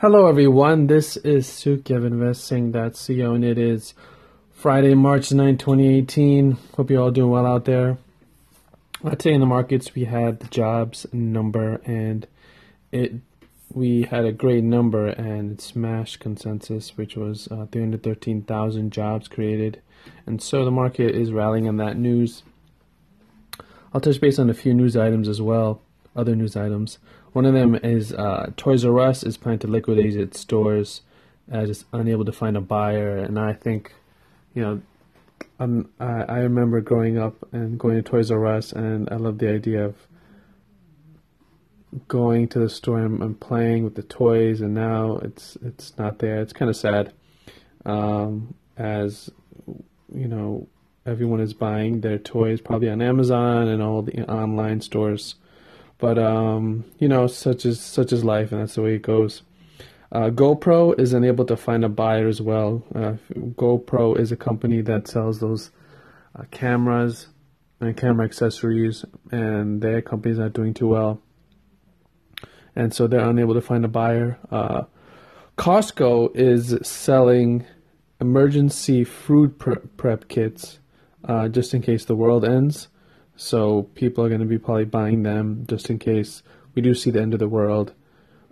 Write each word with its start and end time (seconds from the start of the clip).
Hello, 0.00 0.28
everyone. 0.28 0.86
This 0.86 1.16
is 1.16 1.48
Suki 1.48 1.90
of 1.96 2.04
Investing.co, 2.04 3.34
and 3.34 3.44
it 3.44 3.58
is 3.58 3.94
Friday, 4.52 4.94
March 4.94 5.32
9, 5.32 5.58
2018. 5.58 6.56
Hope 6.76 6.88
you're 6.88 7.02
all 7.02 7.10
doing 7.10 7.32
well 7.32 7.44
out 7.44 7.64
there. 7.64 7.98
Today 9.02 9.32
in 9.32 9.40
the 9.40 9.46
markets, 9.46 9.96
we 9.96 10.04
had 10.04 10.38
the 10.38 10.46
jobs 10.46 11.04
number, 11.12 11.80
and 11.84 12.28
it 12.92 13.14
we 13.74 14.02
had 14.02 14.24
a 14.24 14.30
great 14.30 14.62
number, 14.62 15.08
and 15.08 15.54
it 15.54 15.60
smashed 15.60 16.20
consensus, 16.20 16.96
which 16.96 17.16
was 17.16 17.48
uh, 17.50 17.66
313,000 17.72 18.92
jobs 18.92 19.26
created. 19.26 19.82
And 20.26 20.40
so 20.40 20.64
the 20.64 20.70
market 20.70 21.12
is 21.12 21.32
rallying 21.32 21.66
on 21.66 21.76
that 21.78 21.96
news. 21.96 22.44
I'll 23.92 24.00
touch 24.00 24.20
base 24.20 24.38
on 24.38 24.48
a 24.48 24.54
few 24.54 24.74
news 24.74 24.96
items 24.96 25.26
as 25.26 25.42
well, 25.42 25.82
other 26.18 26.34
news 26.34 26.56
items. 26.56 26.98
One 27.32 27.46
of 27.46 27.54
them 27.54 27.74
is 27.76 28.12
uh, 28.12 28.50
Toys 28.56 28.84
R 28.84 28.98
Us 29.00 29.22
is 29.22 29.36
planning 29.36 29.60
to 29.60 29.68
liquidate 29.68 30.16
its 30.16 30.40
stores 30.40 31.02
as 31.50 31.70
it's 31.70 31.84
unable 31.92 32.24
to 32.24 32.32
find 32.32 32.56
a 32.56 32.60
buyer. 32.60 33.16
And 33.16 33.38
I 33.38 33.52
think, 33.52 33.94
you 34.54 34.62
know, 34.62 34.82
I'm, 35.60 35.88
I, 36.00 36.22
I 36.22 36.38
remember 36.38 36.80
growing 36.80 37.18
up 37.18 37.36
and 37.52 37.78
going 37.78 37.96
to 37.96 38.02
Toys 38.02 38.30
R 38.30 38.46
Us, 38.46 38.72
and 38.72 39.08
I 39.10 39.16
love 39.16 39.38
the 39.38 39.48
idea 39.48 39.84
of 39.84 39.94
going 42.06 42.48
to 42.48 42.58
the 42.58 42.68
store 42.68 42.98
and, 42.98 43.22
and 43.22 43.40
playing 43.40 43.84
with 43.84 43.94
the 43.94 44.02
toys. 44.02 44.60
And 44.60 44.74
now 44.74 45.18
it's 45.22 45.56
it's 45.64 45.96
not 45.96 46.18
there. 46.18 46.40
It's 46.40 46.52
kind 46.52 46.68
of 46.68 46.76
sad, 46.76 47.12
um, 47.86 48.54
as 48.76 49.30
you 50.14 50.28
know, 50.28 50.68
everyone 51.06 51.40
is 51.40 51.54
buying 51.54 52.00
their 52.00 52.18
toys 52.18 52.60
probably 52.60 52.90
on 52.90 53.00
Amazon 53.02 53.68
and 53.68 53.82
all 53.82 54.02
the 54.02 54.22
online 54.30 54.80
stores. 54.80 55.36
But 55.98 56.18
um, 56.18 56.84
you 56.98 57.08
know, 57.08 57.26
such 57.26 57.66
is 57.66 57.80
such 57.80 58.12
is 58.12 58.24
life, 58.24 58.52
and 58.52 58.60
that's 58.60 58.74
the 58.74 58.82
way 58.82 58.94
it 58.94 59.02
goes. 59.02 59.42
Uh, 60.10 60.30
GoPro 60.30 60.98
is 60.98 61.12
unable 61.12 61.44
to 61.46 61.56
find 61.56 61.84
a 61.84 61.88
buyer 61.88 62.28
as 62.28 62.40
well. 62.40 62.82
Uh, 62.94 63.14
GoPro 63.34 64.18
is 64.18 64.32
a 64.32 64.36
company 64.36 64.80
that 64.82 65.06
sells 65.06 65.40
those 65.40 65.70
uh, 66.38 66.44
cameras 66.50 67.28
and 67.80 67.96
camera 67.96 68.24
accessories, 68.24 69.04
and 69.30 69.82
their 69.82 70.00
company's 70.00 70.38
not 70.38 70.52
doing 70.52 70.72
too 70.72 70.88
well, 70.88 71.20
and 72.74 72.94
so 72.94 73.06
they're 73.06 73.28
unable 73.28 73.54
to 73.54 73.60
find 73.60 73.84
a 73.84 73.88
buyer. 73.88 74.38
Uh, 74.50 74.82
Costco 75.56 76.34
is 76.36 76.78
selling 76.88 77.66
emergency 78.20 79.04
food 79.04 79.58
prep 79.58 80.28
kits 80.28 80.78
uh, 81.24 81.48
just 81.48 81.74
in 81.74 81.82
case 81.82 82.04
the 82.04 82.14
world 82.14 82.44
ends. 82.44 82.88
So 83.40 83.84
people 83.94 84.24
are 84.24 84.28
going 84.28 84.40
to 84.40 84.46
be 84.46 84.58
probably 84.58 84.84
buying 84.84 85.22
them 85.22 85.64
just 85.68 85.90
in 85.90 86.00
case 86.00 86.42
we 86.74 86.82
do 86.82 86.92
see 86.92 87.12
the 87.12 87.22
end 87.22 87.34
of 87.34 87.38
the 87.38 87.48
world. 87.48 87.94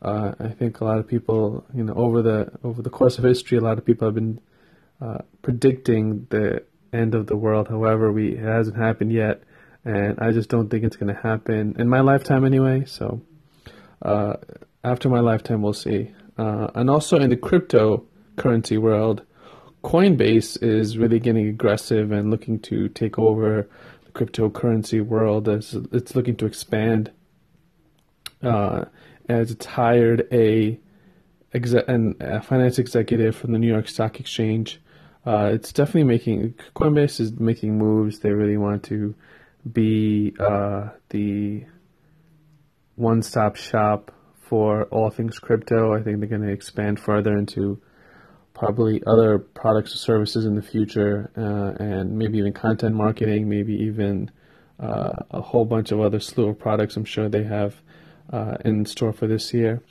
Uh, 0.00 0.32
I 0.38 0.48
think 0.48 0.80
a 0.80 0.84
lot 0.84 0.98
of 0.98 1.08
people, 1.08 1.66
you 1.74 1.82
know, 1.82 1.94
over 1.94 2.22
the 2.22 2.52
over 2.62 2.82
the 2.82 2.90
course 2.90 3.18
of 3.18 3.24
history, 3.24 3.58
a 3.58 3.60
lot 3.60 3.78
of 3.78 3.84
people 3.84 4.06
have 4.06 4.14
been 4.14 4.40
uh, 5.00 5.18
predicting 5.42 6.28
the 6.30 6.62
end 6.92 7.16
of 7.16 7.26
the 7.26 7.36
world. 7.36 7.66
However, 7.66 8.12
we 8.12 8.36
it 8.36 8.44
hasn't 8.44 8.76
happened 8.76 9.12
yet, 9.12 9.42
and 9.84 10.20
I 10.20 10.30
just 10.30 10.48
don't 10.50 10.70
think 10.70 10.84
it's 10.84 10.96
going 10.96 11.12
to 11.12 11.20
happen 11.20 11.74
in 11.80 11.88
my 11.88 12.00
lifetime 12.00 12.44
anyway. 12.44 12.84
So 12.86 13.20
uh, 14.02 14.34
after 14.84 15.08
my 15.08 15.20
lifetime, 15.20 15.62
we'll 15.62 15.72
see. 15.72 16.12
Uh, 16.38 16.68
and 16.76 16.88
also 16.88 17.18
in 17.18 17.30
the 17.30 17.36
cryptocurrency 17.36 18.78
world, 18.78 19.22
Coinbase 19.82 20.62
is 20.62 20.96
really 20.96 21.18
getting 21.18 21.48
aggressive 21.48 22.12
and 22.12 22.30
looking 22.30 22.60
to 22.60 22.88
take 22.88 23.18
over 23.18 23.68
cryptocurrency 24.16 25.04
world 25.04 25.48
as 25.48 25.74
it's 25.92 26.16
looking 26.16 26.36
to 26.36 26.46
expand. 26.46 27.10
Uh, 28.42 28.84
as 29.28 29.50
it's 29.50 29.66
hired 29.66 30.26
a, 30.32 30.78
a 31.52 32.42
finance 32.42 32.78
executive 32.78 33.34
from 33.34 33.52
the 33.52 33.58
New 33.58 33.68
York 33.68 33.88
Stock 33.88 34.20
Exchange. 34.20 34.80
Uh, 35.24 35.50
it's 35.52 35.72
definitely 35.72 36.04
making 36.04 36.54
Coinbase 36.74 37.18
is 37.20 37.32
making 37.38 37.78
moves. 37.78 38.20
They 38.20 38.30
really 38.30 38.56
want 38.56 38.84
to 38.84 39.14
be 39.70 40.34
uh, 40.38 40.90
the 41.08 41.64
one-stop 42.94 43.56
shop 43.56 44.12
for 44.48 44.84
all 44.84 45.10
things 45.10 45.38
crypto. 45.38 45.92
I 45.92 46.02
think 46.02 46.20
they're 46.20 46.28
going 46.28 46.42
to 46.46 46.52
expand 46.52 47.00
further 47.00 47.36
into 47.36 47.80
probably 48.56 49.02
other 49.06 49.38
products 49.38 49.94
or 49.94 49.98
services 49.98 50.46
in 50.46 50.54
the 50.54 50.62
future, 50.62 51.30
uh, 51.36 51.82
and 51.82 52.18
maybe 52.18 52.38
even 52.38 52.52
content 52.54 52.94
marketing, 52.94 53.48
maybe 53.48 53.74
even 53.74 54.30
uh, 54.80 55.12
a 55.30 55.42
whole 55.42 55.66
bunch 55.66 55.92
of 55.92 56.00
other 56.00 56.18
slew 56.18 56.48
of 56.48 56.58
products 56.58 56.96
I'm 56.96 57.04
sure 57.04 57.28
they 57.28 57.44
have 57.44 57.76
uh, 58.32 58.56
in 58.64 58.86
store 58.86 59.12
for 59.12 59.26
this 59.26 59.52
year. 59.52 59.82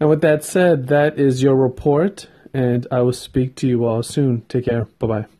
And 0.00 0.08
with 0.08 0.22
that 0.22 0.42
said, 0.42 0.88
that 0.88 1.18
is 1.18 1.42
your 1.42 1.54
report, 1.54 2.28
and 2.54 2.86
I 2.90 3.00
will 3.00 3.12
speak 3.12 3.56
to 3.56 3.68
you 3.68 3.84
all 3.84 4.02
soon. 4.02 4.42
Take 4.48 4.64
care. 4.64 4.86
Bye 4.98 5.06
bye. 5.06 5.33